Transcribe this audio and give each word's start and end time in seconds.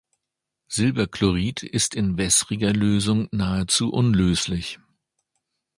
Silberchlorid 0.67 1.61
ist 1.61 1.93
in 1.93 2.17
wässriger 2.17 2.73
Lösung 2.73 3.27
nahezu 3.31 3.91
unlöslich. 3.93 4.79